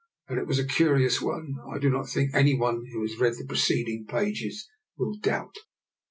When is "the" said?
3.35-3.45